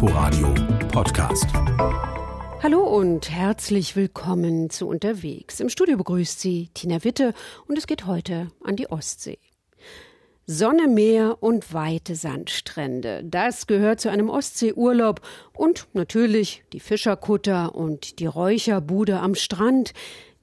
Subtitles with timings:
[0.00, 0.54] Inforadio
[0.92, 1.46] Podcast.
[2.62, 5.58] Hallo und herzlich willkommen zu Unterwegs.
[5.58, 7.34] Im Studio begrüßt Sie Tina Witte
[7.66, 9.40] und es geht heute an die Ostsee.
[10.46, 13.24] Sonne, Meer und weite Sandstrände.
[13.24, 15.20] Das gehört zu einem Ostseeurlaub
[15.52, 19.94] und natürlich die Fischerkutter und die Räucherbude am Strand,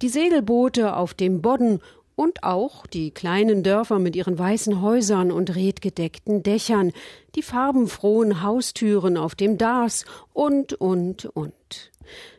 [0.01, 1.79] die Segelboote auf dem Bodden
[2.15, 6.91] und auch die kleinen Dörfer mit ihren weißen Häusern und redgedeckten Dächern,
[7.35, 11.91] die farbenfrohen Haustüren auf dem Dars und, und, und.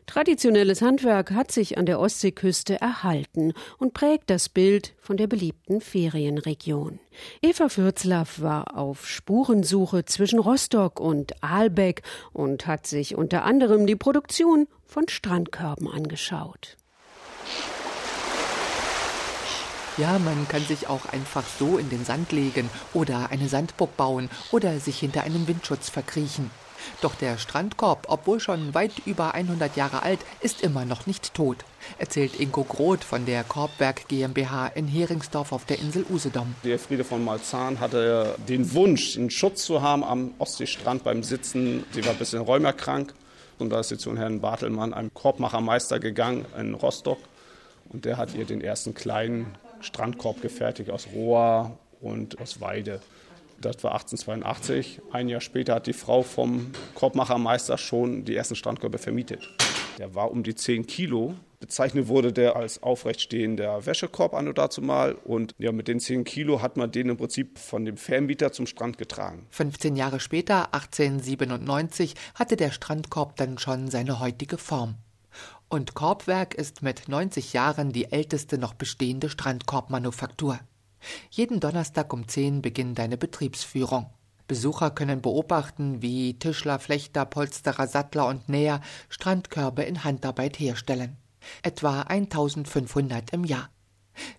[0.07, 5.81] Traditionelles Handwerk hat sich an der Ostseeküste erhalten und prägt das Bild von der beliebten
[5.81, 7.01] Ferienregion.
[7.43, 13.97] Eva Fürzlaff war auf Spurensuche zwischen Rostock und Aalbeck und hat sich unter anderem die
[13.97, 16.77] Produktion von Strandkörben angeschaut.
[19.99, 24.29] Ja, man kann sich auch einfach so in den Sand legen oder eine Sandburg bauen
[24.53, 26.51] oder sich hinter einem Windschutz verkriechen.
[27.01, 31.57] Doch der Strandkorb, obwohl schon weit über 100 Jahre alt, ist immer noch nicht tot,
[31.99, 36.55] erzählt Ingo Groth von der Korbwerk GmbH in Heringsdorf auf der Insel Usedom.
[36.63, 41.85] Die Elfriede von Malzahn hatte den Wunsch, einen Schutz zu haben am Ostseestrand beim Sitzen.
[41.93, 43.15] Sie war ein bisschen rheumerkrank
[43.59, 47.19] und da ist sie zu Herrn Bartelmann, einem Korbmachermeister, gegangen in Rostock.
[47.89, 53.01] Und der hat ihr den ersten kleinen Strandkorb gefertigt aus Rohr und aus Weide.
[53.61, 55.01] Das war 1882.
[55.13, 59.49] Ein Jahr später hat die Frau vom Korbmachermeister schon die ersten Strandkörbe vermietet.
[59.99, 61.35] Der war um die 10 Kilo.
[61.59, 65.15] Bezeichnet wurde der als aufrechtstehender Wäschekorb an und dazu mal.
[65.15, 68.67] Und ja, mit den 10 Kilo hat man den im Prinzip von dem Vermieter zum
[68.67, 69.47] Strand getragen.
[69.51, 74.97] 15 Jahre später, 1897, hatte der Strandkorb dann schon seine heutige Form.
[75.69, 80.61] Und Korbwerk ist mit 90 Jahren die älteste noch bestehende Strandkorbmanufaktur.
[81.31, 84.07] Jeden Donnerstag um 10 beginnt eine Betriebsführung.
[84.47, 91.17] Besucher können beobachten, wie Tischler, Flechter, Polsterer, Sattler und Näher Strandkörbe in Handarbeit herstellen.
[91.63, 93.69] Etwa 1500 im Jahr.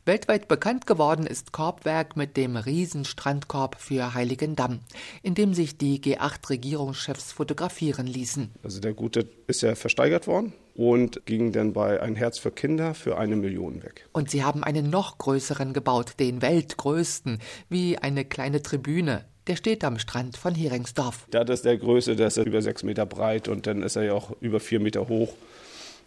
[0.06, 4.80] Weltweit bekannt geworden ist Korbwerk mit dem Riesenstrandkorb für Heiligendamm,
[5.24, 8.52] in dem sich die G8-Regierungschefs fotografieren ließen.
[8.64, 12.94] Also der Gute ist ja versteigert worden und ging dann bei Ein Herz für Kinder
[12.94, 14.08] für eine Million weg.
[14.14, 17.40] Und sie haben einen noch größeren gebaut, den weltgrößten,
[17.70, 19.26] wie eine kleine Tribüne.
[19.48, 21.26] Der steht am Strand von Heringsdorf.
[21.32, 24.14] Das ist der Größte, der ist über sechs Meter breit und dann ist er ja
[24.14, 25.34] auch über vier Meter hoch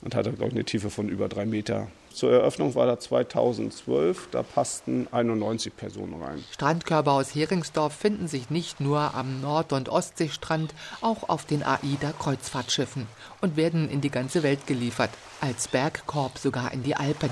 [0.03, 1.89] und hatte, glaube ich, eine Tiefe von über drei Meter.
[2.13, 6.45] Zur Eröffnung war da 2012, da passten 91 Personen rein.
[6.51, 13.07] Strandkörper aus Heringsdorf finden sich nicht nur am Nord- und Ostseestrand, auch auf den AIDA-Kreuzfahrtschiffen
[13.41, 15.11] und werden in die ganze Welt geliefert,
[15.41, 17.31] als Bergkorb sogar in die Alpen.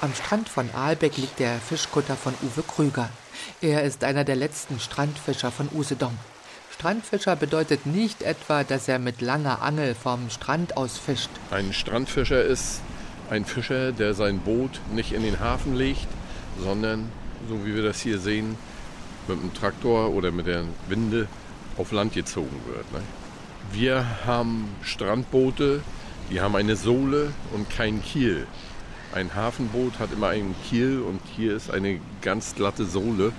[0.00, 3.10] Am Strand von Aalbeck liegt der Fischkutter von Uwe Krüger.
[3.60, 6.16] Er ist einer der letzten Strandfischer von Usedom.
[6.78, 11.30] Strandfischer bedeutet nicht etwa, dass er mit langer Angel vom Strand aus fischt.
[11.50, 12.82] Ein Strandfischer ist
[13.30, 16.06] ein Fischer, der sein Boot nicht in den Hafen legt,
[16.62, 17.10] sondern,
[17.48, 18.56] so wie wir das hier sehen,
[19.26, 21.28] mit dem Traktor oder mit der Winde
[21.78, 22.92] auf Land gezogen wird.
[22.92, 23.00] Ne?
[23.72, 25.80] Wir haben Strandboote,
[26.30, 28.46] die haben eine Sohle und keinen Kiel.
[29.14, 33.32] Ein Hafenboot hat immer einen Kiel und hier ist eine ganz glatte Sohle,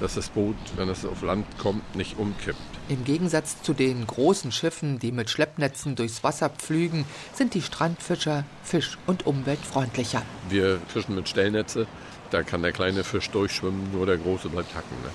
[0.00, 2.58] dass das Boot, wenn es auf Land kommt, nicht umkippt.
[2.88, 8.44] Im Gegensatz zu den großen Schiffen, die mit Schleppnetzen durchs Wasser pflügen, sind die Strandfischer
[8.64, 10.22] fisch- und umweltfreundlicher.
[10.48, 11.86] Wir fischen mit Stellnetze,
[12.30, 14.96] da kann der kleine Fisch durchschwimmen, nur der große bleibt hacken.
[15.02, 15.10] Ne?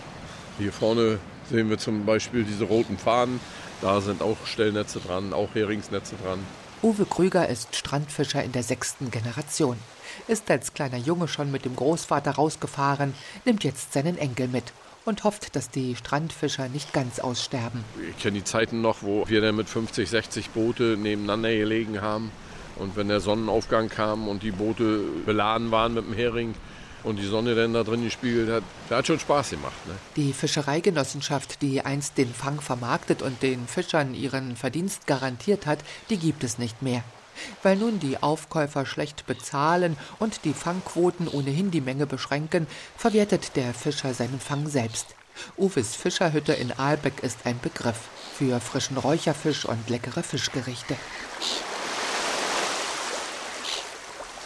[0.59, 1.19] Hier vorne
[1.49, 3.39] sehen wir zum Beispiel diese roten Fahnen,
[3.81, 6.39] da sind auch Stellnetze dran, auch Heringsnetze dran.
[6.83, 9.77] Uwe Krüger ist Strandfischer in der sechsten Generation.
[10.27, 13.13] Ist als kleiner Junge schon mit dem Großvater rausgefahren,
[13.45, 14.73] nimmt jetzt seinen Enkel mit
[15.05, 17.83] und hofft, dass die Strandfischer nicht ganz aussterben.
[18.09, 22.31] Ich kenne die Zeiten noch, wo wir dann mit 50, 60 Boote nebeneinander gelegen haben.
[22.77, 26.55] Und wenn der Sonnenaufgang kam und die Boote beladen waren mit dem Hering
[27.05, 29.87] und die Sonne dann da drin gespiegelt hat, da hat schon Spaß gemacht.
[29.87, 29.93] Ne?
[30.15, 35.79] Die Fischereigenossenschaft, die einst den Fang vermarktet und den Fischern ihren Verdienst garantiert hat,
[36.09, 37.03] die gibt es nicht mehr.
[37.63, 42.65] Weil nun die Aufkäufer schlecht bezahlen und die Fangquoten ohnehin die Menge beschränken,
[42.97, 45.15] verwertet der Fischer seinen Fang selbst.
[45.57, 47.99] Uwes Fischerhütte in Aalbeck ist ein Begriff
[48.37, 50.95] für frischen Räucherfisch und leckere Fischgerichte.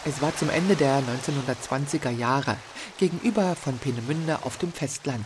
[0.09, 2.57] Es war zum Ende der 1920er Jahre
[2.97, 5.23] gegenüber von Peenemünde auf dem Festland.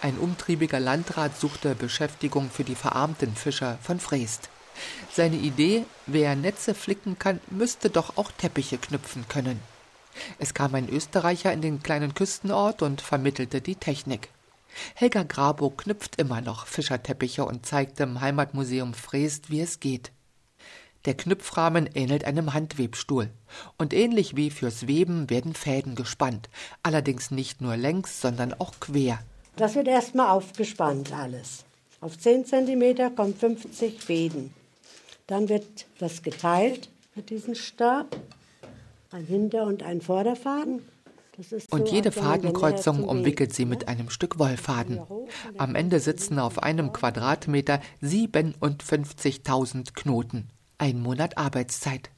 [0.00, 4.48] Ein umtriebiger Landrat suchte Beschäftigung für die verarmten Fischer von Freest.
[5.12, 9.60] Seine Idee, wer Netze flicken kann, müsste doch auch Teppiche knüpfen können.
[10.38, 14.30] Es kam ein Österreicher in den kleinen Küstenort und vermittelte die Technik.
[14.94, 20.10] Helga Grabo knüpft immer noch Fischerteppiche und zeigt im Heimatmuseum Freest, wie es geht.
[21.06, 23.30] Der Knüpfrahmen ähnelt einem Handwebstuhl.
[23.78, 26.48] Und ähnlich wie fürs Weben werden Fäden gespannt.
[26.82, 29.20] Allerdings nicht nur längs, sondern auch quer.
[29.56, 31.64] Das wird erstmal aufgespannt alles.
[32.00, 34.52] Auf 10 cm kommen 50 Fäden.
[35.26, 38.16] Dann wird das geteilt mit diesem Stab.
[39.12, 40.82] Ein Hinter- und ein Vorderfaden.
[41.70, 45.00] Und jede Fadenkreuzung umwickelt sie mit einem Stück Wollfaden.
[45.58, 50.48] Am Ende sitzen auf einem Quadratmeter 57.000 Knoten.
[50.78, 52.10] Ein Monat Arbeitszeit.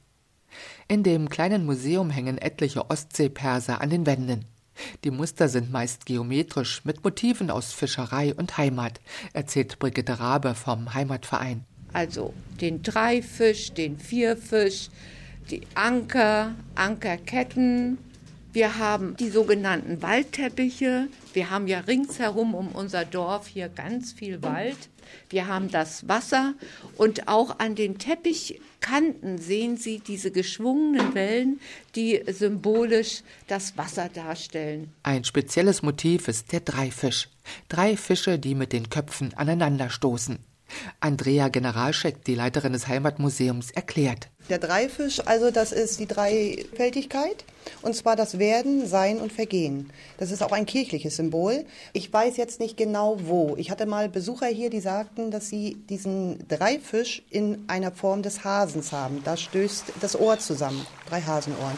[0.89, 4.43] In dem kleinen Museum hängen etliche Ostseeperser an den Wänden.
[5.05, 8.99] Die Muster sind meist geometrisch mit Motiven aus Fischerei und Heimat,
[9.31, 11.63] erzählt Brigitte Rabe vom Heimatverein.
[11.93, 14.89] Also den Dreifisch, den Vierfisch,
[15.49, 17.97] die Anker, Ankerketten.
[18.51, 21.07] Wir haben die sogenannten Waldteppiche.
[21.33, 24.89] Wir haben ja ringsherum um unser Dorf hier ganz viel Wald.
[25.29, 26.53] Wir haben das Wasser
[26.97, 31.59] und auch an den Teppichkanten sehen Sie diese geschwungenen Wellen,
[31.95, 34.91] die symbolisch das Wasser darstellen.
[35.03, 37.29] Ein spezielles Motiv ist der Dreifisch.
[37.67, 40.48] Drei Fische, die mit den Köpfen aneinanderstoßen.
[40.99, 44.29] Andrea Generalschek, die Leiterin des Heimatmuseums, erklärt.
[44.49, 47.45] Der Dreifisch, also das ist die Dreifältigkeit,
[47.83, 49.91] und zwar das Werden, Sein und Vergehen.
[50.17, 51.65] Das ist auch ein kirchliches Symbol.
[51.93, 53.55] Ich weiß jetzt nicht genau wo.
[53.57, 58.43] Ich hatte mal Besucher hier, die sagten, dass sie diesen Dreifisch in einer Form des
[58.43, 59.21] Hasens haben.
[59.23, 61.77] Da stößt das Ohr zusammen, drei Hasenohren.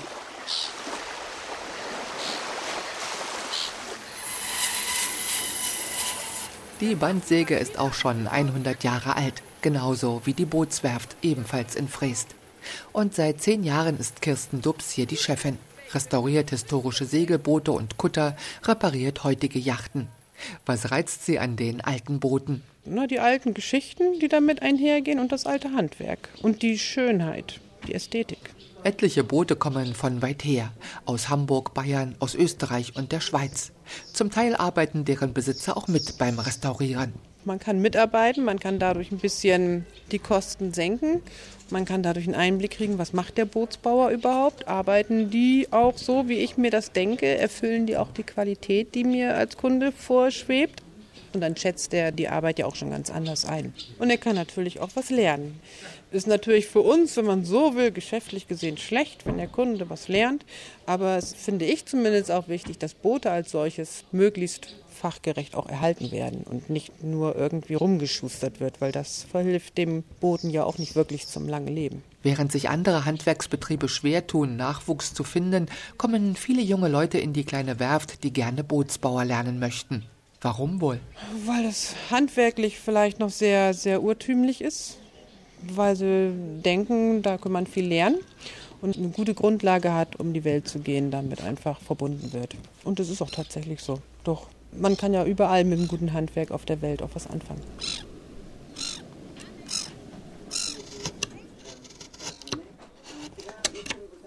[6.81, 12.29] Die Bandsäge ist auch schon 100 Jahre alt, genauso wie die Bootswerft, ebenfalls in Freest.
[12.91, 15.59] Und seit zehn Jahren ist Kirsten Dubs hier die Chefin.
[15.93, 20.07] Restauriert historische Segelboote und Kutter, repariert heutige Yachten.
[20.65, 22.63] Was reizt sie an den alten Booten?
[22.83, 27.93] Na, die alten Geschichten, die damit einhergehen und das alte Handwerk und die Schönheit, die
[27.93, 28.53] Ästhetik.
[28.83, 30.71] Etliche Boote kommen von weit her,
[31.05, 33.71] aus Hamburg, Bayern, aus Österreich und der Schweiz.
[34.11, 37.13] Zum Teil arbeiten deren Besitzer auch mit beim Restaurieren.
[37.43, 41.21] Man kann mitarbeiten, man kann dadurch ein bisschen die Kosten senken,
[41.71, 46.27] man kann dadurch einen Einblick kriegen, was macht der Bootsbauer überhaupt, arbeiten die auch so,
[46.27, 50.83] wie ich mir das denke, erfüllen die auch die Qualität, die mir als Kunde vorschwebt.
[51.33, 53.73] Und dann schätzt er die Arbeit ja auch schon ganz anders ein.
[53.99, 55.59] Und er kann natürlich auch was lernen.
[56.11, 60.09] Ist natürlich für uns, wenn man so will, geschäftlich gesehen schlecht, wenn der Kunde was
[60.09, 60.45] lernt.
[60.85, 66.11] Aber es finde ich zumindest auch wichtig, dass Boote als solches möglichst fachgerecht auch erhalten
[66.11, 70.95] werden und nicht nur irgendwie rumgeschustert wird, weil das verhilft dem Booten ja auch nicht
[70.95, 72.03] wirklich zum langen Leben.
[72.23, 75.67] Während sich andere Handwerksbetriebe schwer tun, Nachwuchs zu finden,
[75.97, 80.03] kommen viele junge Leute in die kleine Werft, die gerne Bootsbauer lernen möchten.
[80.41, 80.99] Warum wohl?
[81.45, 84.97] Weil es handwerklich vielleicht noch sehr, sehr urtümlich ist,
[85.61, 86.31] weil sie
[86.65, 88.17] denken, da kann man viel lernen
[88.81, 92.55] und eine gute Grundlage hat, um die Welt zu gehen, damit einfach verbunden wird.
[92.83, 93.99] Und das ist auch tatsächlich so.
[94.23, 97.61] Doch, man kann ja überall mit einem guten Handwerk auf der Welt auch was anfangen.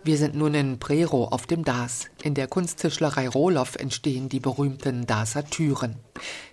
[0.06, 2.10] Wir sind nun in Prero auf dem Dars.
[2.22, 5.96] In der Kunsttischlerei Rohloff entstehen die berühmten Darser Türen.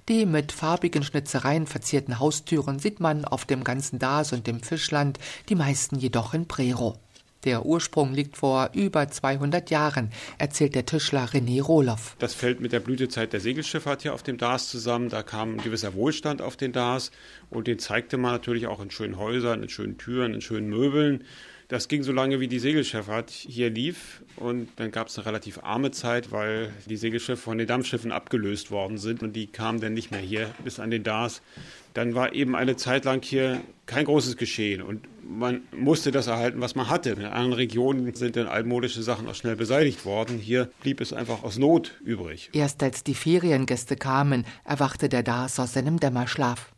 [0.08, 5.20] Die mit farbigen Schnitzereien verzierten Haustüren sieht man auf dem ganzen Dars und dem Fischland,
[5.50, 6.96] die meisten jedoch in Prero.
[7.44, 12.16] Der Ursprung liegt vor über 200 Jahren, erzählt der Tischler René Rohloff.
[12.20, 15.10] Das fällt mit der Blütezeit der Segelschifffahrt hier auf dem Dars zusammen.
[15.10, 17.12] Da kam ein gewisser Wohlstand auf den Dars
[17.50, 21.26] und den zeigte man natürlich auch in schönen Häusern, in schönen Türen, in schönen Möbeln.
[21.72, 24.24] Das ging so lange, wie die Segelschifffahrt hier lief.
[24.36, 28.72] Und dann gab es eine relativ arme Zeit, weil die Segelschiffe von den Dampfschiffen abgelöst
[28.72, 29.24] worden sind.
[29.24, 31.42] Und die kamen dann nicht mehr hier bis an den Dars.
[31.94, 34.82] Dann war eben eine Zeit lang hier kein großes Geschehen.
[34.82, 37.12] Und man musste das erhalten, was man hatte.
[37.12, 40.40] In anderen Regionen sind dann altmodische Sachen auch schnell beseitigt worden.
[40.40, 42.50] Hier blieb es einfach aus Not übrig.
[42.52, 46.74] Erst als die Feriengäste kamen, erwachte der Dars aus seinem Dämmerschlaf.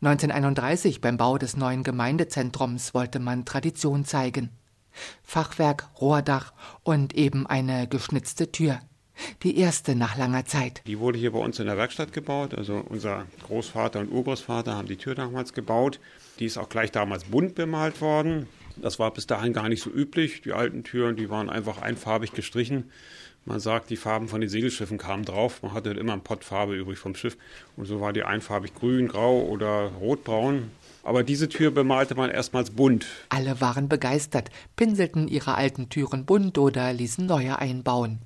[0.00, 4.50] 1931 beim Bau des neuen Gemeindezentrums wollte man Tradition zeigen.
[5.22, 6.52] Fachwerk, Rohrdach
[6.82, 8.80] und eben eine geschnitzte Tür.
[9.42, 10.82] Die erste nach langer Zeit.
[10.86, 12.54] Die wurde hier bei uns in der Werkstatt gebaut.
[12.54, 16.00] Also unser Großvater und Urgroßvater haben die Tür damals gebaut.
[16.40, 18.48] Die ist auch gleich damals bunt bemalt worden.
[18.76, 20.42] Das war bis dahin gar nicht so üblich.
[20.42, 22.90] Die alten Türen, die waren einfach einfarbig gestrichen.
[23.46, 25.62] Man sagt, die Farben von den Segelschiffen kamen drauf.
[25.62, 27.36] Man hatte immer ein Pott Farbe übrig vom Schiff.
[27.76, 30.70] Und so war die einfarbig grün, grau oder rotbraun.
[31.02, 33.06] Aber diese Tür bemalte man erstmals bunt.
[33.28, 38.20] Alle waren begeistert, pinselten ihre alten Türen bunt oder ließen neue einbauen.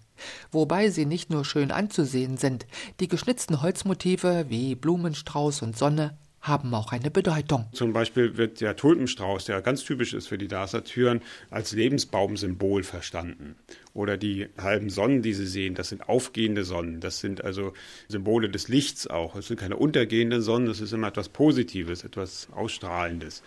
[0.52, 2.66] Wobei sie nicht nur schön anzusehen sind,
[3.00, 7.66] die geschnitzten Holzmotive wie Blumenstrauß und Sonne haben auch eine Bedeutung.
[7.72, 12.84] Zum Beispiel wird der Tulpenstrauß, der ganz typisch ist für die Darßer Türen, als Lebensbaumsymbol
[12.84, 13.56] verstanden.
[13.94, 17.00] Oder die halben Sonnen, die Sie sehen, das sind aufgehende Sonnen.
[17.00, 17.72] Das sind also
[18.06, 19.34] Symbole des Lichts auch.
[19.34, 23.42] Es sind keine untergehenden Sonnen, das ist immer etwas Positives, etwas Ausstrahlendes.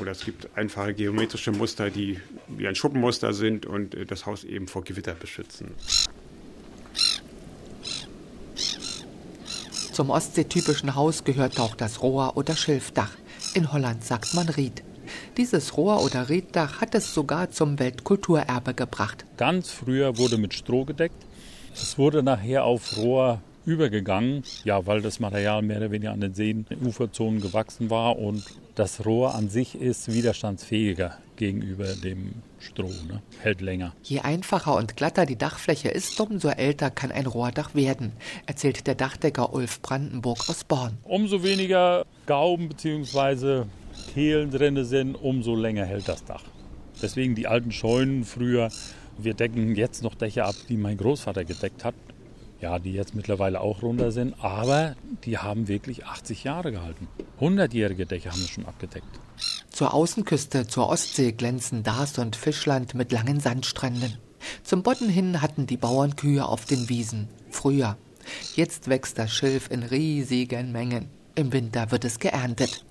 [0.00, 4.66] Oder es gibt einfache geometrische Muster, die wie ein Schuppenmuster sind und das Haus eben
[4.66, 5.70] vor Gewitter beschützen.
[9.94, 13.12] Zum ostseetypischen Haus gehört auch das Rohr- oder Schilfdach.
[13.54, 14.82] In Holland sagt man Ried.
[15.36, 19.24] Dieses Rohr- oder Rieddach hat es sogar zum Weltkulturerbe gebracht.
[19.36, 21.24] Ganz früher wurde mit Stroh gedeckt.
[21.74, 26.34] Es wurde nachher auf Rohr übergegangen, ja, weil das Material mehr oder weniger an den
[26.34, 28.42] Seen, Uferzonen gewachsen war und
[28.74, 33.22] das Rohr an sich ist widerstandsfähiger gegenüber dem Stroh, ne?
[33.40, 33.94] hält länger.
[34.02, 38.12] Je einfacher und glatter die Dachfläche ist, umso älter kann ein Rohrdach werden,
[38.46, 40.98] erzählt der Dachdecker Ulf Brandenburg aus Born.
[41.04, 43.64] Umso weniger Gauben bzw.
[44.12, 46.44] Kehlen drin sind, umso länger hält das Dach.
[47.02, 48.70] Deswegen die alten Scheunen früher,
[49.18, 51.94] wir decken jetzt noch Dächer ab, die mein Großvater gedeckt hat
[52.64, 57.08] ja, die jetzt mittlerweile auch runter sind, aber die haben wirklich 80 Jahre gehalten.
[57.38, 59.04] 100-jährige Dächer haben wir schon abgedeckt.
[59.74, 64.18] Zur Außenküste, zur Ostsee glänzen Darß und Fischland mit langen Sandstränden.
[64.62, 67.28] Zum Bodden hin hatten die Bauern Kühe auf den Wiesen.
[67.50, 67.96] Früher.
[68.54, 71.10] Jetzt wächst das Schilf in riesigen Mengen.
[71.34, 72.84] Im Winter wird es geerntet.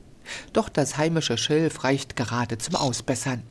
[0.51, 3.43] Doch das heimische Schilf reicht gerade zum Ausbessern.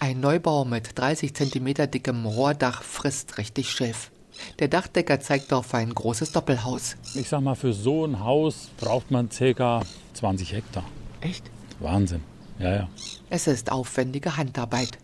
[0.00, 4.10] Ein Neubau mit 30 cm dickem Rohrdach frisst richtig Schilf.
[4.58, 6.96] Der Dachdecker zeigt auf ein großes Doppelhaus.
[7.14, 9.82] Ich sag mal, für so ein Haus braucht man ca.
[10.14, 10.84] 20 Hektar.
[11.20, 11.48] Echt?
[11.78, 12.31] Wahnsinn.
[12.58, 12.88] Ja, ja.
[13.30, 14.98] Es ist aufwendige Handarbeit.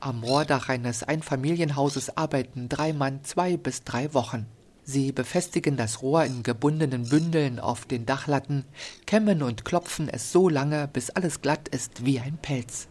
[0.00, 4.46] Am Rohrdach eines Einfamilienhauses arbeiten drei Mann zwei bis drei Wochen.
[4.88, 8.64] Sie befestigen das Rohr in gebundenen Bündeln auf den Dachlatten,
[9.04, 12.86] kämmen und klopfen es so lange, bis alles glatt ist wie ein Pelz.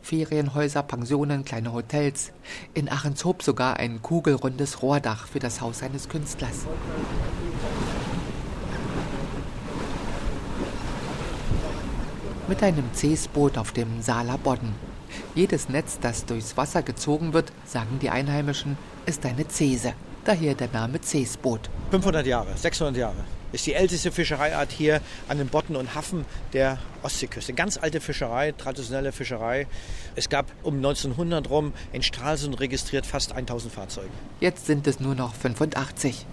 [0.00, 2.32] Ferienhäuser, Pensionen, kleine Hotels.
[2.74, 6.66] In Ahrenshoop sogar ein kugelrundes Rohrdach für das Haus eines Künstlers.
[12.52, 14.74] Mit einem Ceesboot auf dem Saaler Bodden.
[15.34, 19.94] Jedes Netz, das durchs Wasser gezogen wird, sagen die Einheimischen, ist eine Cese.
[20.26, 21.70] Daher der Name Ceesboot.
[21.92, 26.78] 500 Jahre, 600 Jahre ist die älteste Fischereiart hier an den Botten und Hafen der
[27.02, 27.52] Ostseeküste.
[27.52, 29.66] Ganz alte Fischerei, traditionelle Fischerei.
[30.14, 34.10] Es gab um 1900 rum in Stralsund registriert fast 1000 Fahrzeuge.
[34.40, 36.26] Jetzt sind es nur noch 85.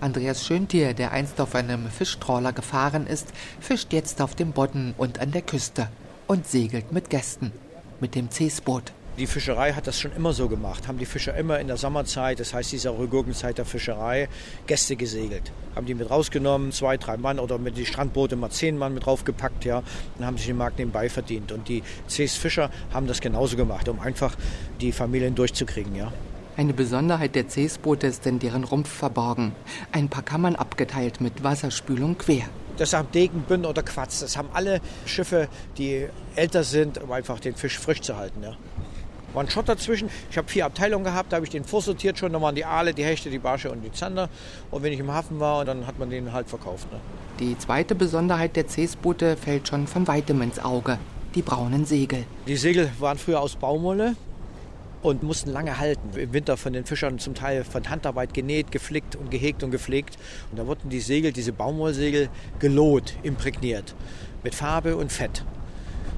[0.00, 3.28] Andreas Schöntier, der einst auf einem Fischtrawler gefahren ist,
[3.60, 5.88] fischt jetzt auf dem Bodden und an der Küste
[6.26, 7.52] und segelt mit Gästen,
[8.00, 8.92] mit dem Ceesboot.
[9.18, 12.38] Die Fischerei hat das schon immer so gemacht, haben die Fischer immer in der Sommerzeit,
[12.38, 14.28] das heißt dieser Rückgurkenzeit der Fischerei,
[14.66, 15.52] Gäste gesegelt.
[15.74, 19.06] Haben die mit rausgenommen, zwei, drei Mann oder mit die Strandboote mal zehn Mann mit
[19.06, 19.82] draufgepackt, ja,
[20.18, 21.50] und haben sich den Markt nebenbei verdient.
[21.50, 24.36] Und die Cs Fischer haben das genauso gemacht, um einfach
[24.82, 26.12] die Familien durchzukriegen, ja.
[26.56, 29.52] Eine Besonderheit der Cs-Boote ist in deren Rumpf verborgen.
[29.92, 32.44] Ein paar Kammern abgeteilt mit Wasserspülung quer.
[32.78, 34.20] Das haben Degen, Bünden oder Quatz.
[34.20, 38.42] Das haben alle Schiffe, die älter sind, um einfach den Fisch frisch zu halten.
[38.42, 38.56] Ja
[39.36, 40.08] war ein Schott dazwischen.
[40.30, 42.32] Ich habe vier Abteilungen gehabt, da habe ich den vorsortiert schon.
[42.32, 44.30] Da waren die Aale, die Hechte, die Barsche und die Zander.
[44.70, 46.90] Und wenn ich im Hafen war, dann hat man den halt verkauft.
[46.90, 46.98] Ne?
[47.38, 50.98] Die zweite Besonderheit der Ceesboote fällt schon von weitem ins Auge.
[51.34, 52.24] Die braunen Segel.
[52.46, 54.16] Die Segel waren früher aus Baumwolle
[55.06, 56.18] und mussten lange halten.
[56.18, 60.18] Im Winter von den Fischern zum Teil von Handarbeit genäht, geflickt und gehegt und gepflegt.
[60.50, 63.94] Und da wurden die Segel, diese Baumwollsegel, gelot, imprägniert
[64.42, 65.44] mit Farbe und Fett.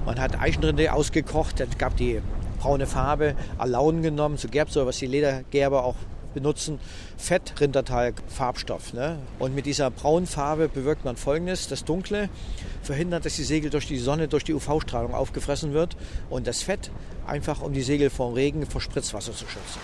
[0.05, 2.21] Man hat Eichenrinde ausgekocht, es gab die
[2.59, 5.95] braune Farbe, Alaun genommen, so Gerbsäure, was die Ledergerber auch
[6.33, 6.79] benutzen,
[7.17, 8.93] Fett, Rindertalg, Farbstoff.
[8.93, 9.17] Ne?
[9.39, 12.29] Und mit dieser braunen Farbe bewirkt man folgendes, das Dunkle
[12.81, 15.95] verhindert, dass die Segel durch die Sonne, durch die UV-Strahlung aufgefressen wird
[16.29, 16.91] und das Fett
[17.27, 19.79] einfach, um die Segel vor Regen, vor Spritzwasser zu schützen.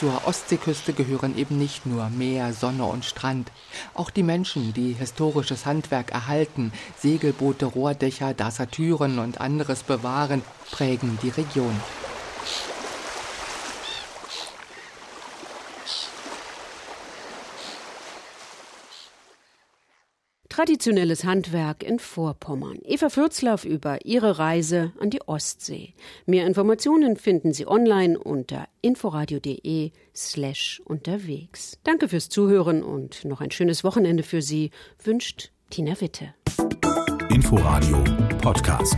[0.00, 3.52] Zur Ostseeküste gehören eben nicht nur Meer, Sonne und Strand.
[3.92, 11.28] Auch die Menschen, die historisches Handwerk erhalten, Segelboote, Rohrdächer, Dassatüren und anderes bewahren, prägen die
[11.28, 11.78] Region.
[20.60, 22.80] Traditionelles Handwerk in Vorpommern.
[22.84, 25.94] Eva Fürzlaff über ihre Reise an die Ostsee.
[26.26, 31.78] Mehr Informationen finden Sie online unter inforadio.de slash unterwegs.
[31.82, 34.70] Danke fürs Zuhören und noch ein schönes Wochenende für Sie,
[35.02, 36.34] wünscht Tina Witte.
[37.30, 38.04] Inforadio
[38.42, 38.96] Podcast.